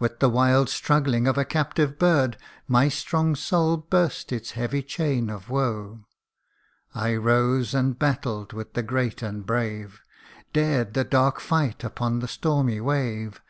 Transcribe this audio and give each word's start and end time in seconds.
With 0.00 0.18
the 0.18 0.28
wild 0.28 0.68
struggling 0.68 1.28
of 1.28 1.38
a 1.38 1.44
captive 1.44 1.96
bird, 1.96 2.36
My 2.66 2.88
strong 2.88 3.36
soul 3.36 3.76
burst 3.76 4.32
its 4.32 4.50
heavy 4.58 4.82
chain 4.82 5.30
of 5.30 5.48
woe. 5.48 6.00
I 6.96 7.14
rose 7.14 7.72
and 7.72 7.96
battled 7.96 8.52
with 8.52 8.72
the 8.74 8.82
great 8.82 9.22
and 9.22 9.46
brave, 9.46 10.00
Dared 10.52 10.94
the 10.94 11.04
dark 11.04 11.38
fight 11.38 11.84
upon 11.84 12.18
the 12.18 12.26
stormy 12.26 12.80
wave. 12.80 13.40